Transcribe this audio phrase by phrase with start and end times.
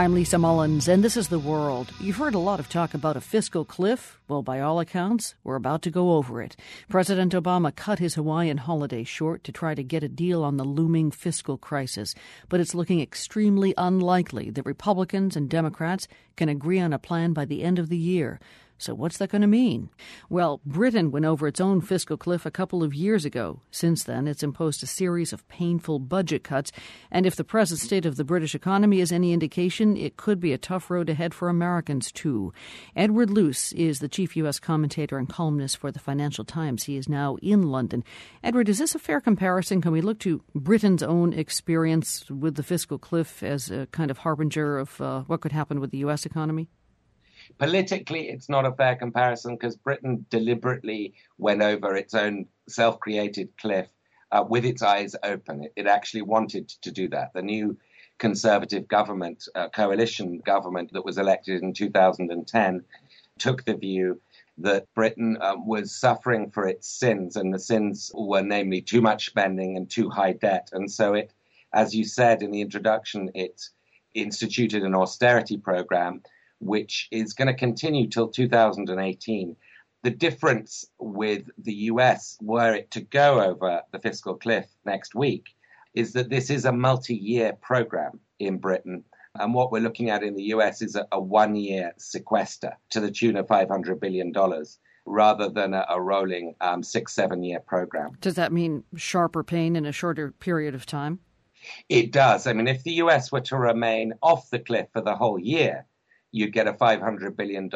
[0.00, 1.92] I'm Lisa Mullins, and this is The World.
[2.00, 4.18] You've heard a lot of talk about a fiscal cliff.
[4.28, 6.56] Well, by all accounts, we're about to go over it.
[6.88, 10.64] President Obama cut his Hawaiian holiday short to try to get a deal on the
[10.64, 12.14] looming fiscal crisis,
[12.48, 17.44] but it's looking extremely unlikely that Republicans and Democrats can agree on a plan by
[17.44, 18.40] the end of the year.
[18.80, 19.90] So, what's that going to mean?
[20.30, 23.60] Well, Britain went over its own fiscal cliff a couple of years ago.
[23.70, 26.72] Since then, it's imposed a series of painful budget cuts,
[27.10, 30.54] and if the present state of the British economy is any indication, it could be
[30.54, 32.54] a tough road ahead for Americans, too.
[32.96, 34.58] Edward Luce is the chief U.S.
[34.58, 36.84] commentator and columnist for the Financial Times.
[36.84, 38.02] He is now in London.
[38.42, 39.82] Edward, is this a fair comparison?
[39.82, 44.16] Can we look to Britain's own experience with the fiscal cliff as a kind of
[44.16, 46.24] harbinger of uh, what could happen with the U.S.
[46.24, 46.70] economy?
[47.58, 53.48] Politically, it's not a fair comparison because Britain deliberately went over its own self created
[53.58, 53.88] cliff
[54.32, 55.64] uh, with its eyes open.
[55.64, 57.32] It, it, actually wanted to do that.
[57.34, 57.76] The new
[58.18, 62.84] Conservative government, uh, coalition government that was elected in 2010,
[63.38, 64.20] took the view
[64.58, 69.26] that Britain um, was suffering for its sins, and the sins were namely too much
[69.26, 70.68] spending and too high debt.
[70.72, 71.32] And so it,
[71.72, 73.70] as you said in the introduction, it
[74.12, 76.20] instituted an austerity program
[76.60, 79.56] which is going to continue till 2018.
[80.02, 85.48] The difference with the US, were it to go over the fiscal cliff next week,
[85.94, 89.04] is that this is a multi year program in Britain.
[89.38, 93.00] And what we're looking at in the US is a, a one year sequester to
[93.00, 94.32] the tune of $500 billion
[95.06, 98.16] rather than a, a rolling um, six, seven year program.
[98.20, 101.20] Does that mean sharper pain in a shorter period of time?
[101.88, 102.46] It does.
[102.46, 105.86] I mean, if the US were to remain off the cliff for the whole year,
[106.32, 107.70] you'd get a $500 billion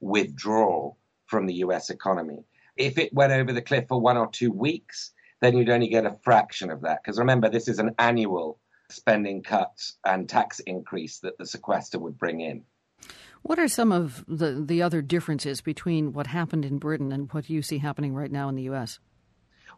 [0.00, 2.44] withdrawal from the US economy.
[2.76, 6.06] If it went over the cliff for one or two weeks, then you'd only get
[6.06, 7.00] a fraction of that.
[7.02, 8.58] Because remember, this is an annual
[8.90, 9.72] spending cut
[10.04, 12.62] and tax increase that the sequester would bring in.
[13.42, 17.48] What are some of the, the other differences between what happened in Britain and what
[17.48, 18.98] you see happening right now in the US?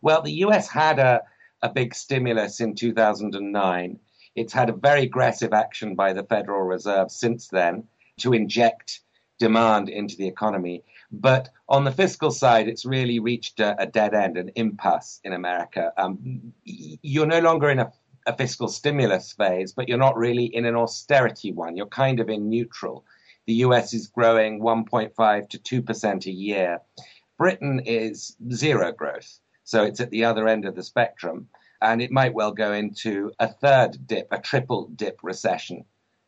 [0.00, 1.22] Well, the US had a,
[1.62, 4.00] a big stimulus in 2009.
[4.34, 7.84] It's had a very aggressive action by the Federal Reserve since then
[8.22, 9.00] to inject
[9.38, 10.82] demand into the economy.
[11.10, 15.32] But on the fiscal side, it's really reached a, a dead end, an impasse in
[15.32, 15.92] America.
[15.96, 17.92] Um, you're no longer in a,
[18.26, 21.76] a fiscal stimulus phase, but you're not really in an austerity one.
[21.76, 23.04] You're kind of in neutral.
[23.46, 26.80] The US is growing 1.5 to 2% a year.
[27.36, 29.40] Britain is zero growth.
[29.64, 31.48] So it's at the other end of the spectrum.
[31.80, 35.84] And it might well go into a third dip, a triple dip recession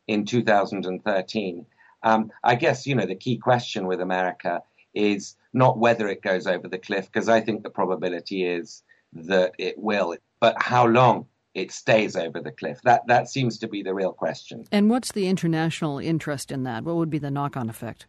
[0.08, 1.66] in 2013.
[2.04, 4.62] Um, I guess, you know, the key question with America
[4.94, 8.82] is not whether it goes over the cliff, because I think the probability is
[9.12, 12.80] that it will, but how long it stays over the cliff.
[12.82, 14.64] That that seems to be the real question.
[14.72, 16.84] And what's the international interest in that?
[16.84, 18.06] What would be the knock-on effect?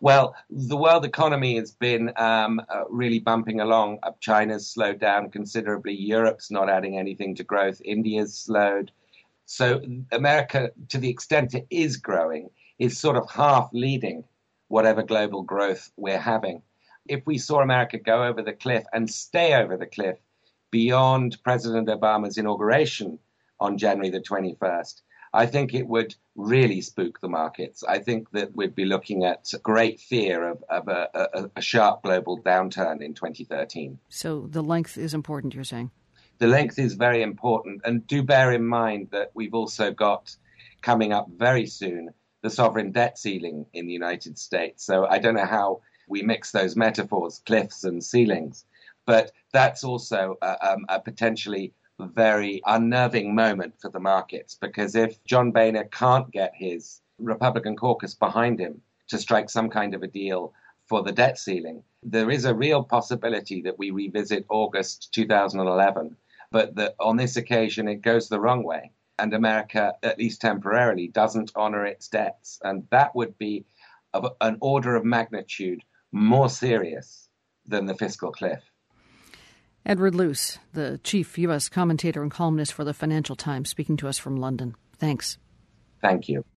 [0.00, 3.98] Well, the world economy has been um, uh, really bumping along.
[4.02, 5.94] Uh, China's slowed down considerably.
[5.94, 7.80] Europe's not adding anything to growth.
[7.84, 8.92] India's slowed.
[9.46, 9.80] So
[10.12, 14.24] America, to the extent it is growing, is sort of half leading
[14.68, 16.62] whatever global growth we're having.
[17.06, 20.16] If we saw America go over the cliff and stay over the cliff
[20.70, 23.18] beyond President Obama's inauguration
[23.60, 25.02] on January the 21st,
[25.34, 27.82] I think it would really spook the markets.
[27.84, 32.02] I think that we'd be looking at great fear of, of a, a, a sharp
[32.02, 33.98] global downturn in 2013.
[34.08, 35.90] So the length is important, you're saying?
[36.38, 37.82] The length is very important.
[37.84, 40.34] And do bear in mind that we've also got
[40.82, 42.10] coming up very soon
[42.42, 44.84] the sovereign debt ceiling in the United States.
[44.84, 48.64] So I don't know how we mix those metaphors, cliffs and ceilings,
[49.06, 55.22] but that's also a, um, a potentially very unnerving moment for the markets because if
[55.24, 60.08] John Boehner can't get his Republican caucus behind him to strike some kind of a
[60.08, 60.52] deal
[60.88, 66.16] for the debt ceiling, there is a real possibility that we revisit August 2011,
[66.50, 68.90] but that on this occasion it goes the wrong way
[69.22, 72.58] and America, at least temporarily, doesn't honor its debts.
[72.64, 73.64] And that would be
[74.12, 77.28] of an order of magnitude more serious
[77.64, 78.60] than the fiscal cliff.
[79.86, 81.68] Edward Luce, the chief U.S.
[81.68, 84.74] commentator and columnist for the Financial Times, speaking to us from London.
[84.98, 85.38] Thanks.
[86.00, 86.44] Thank you.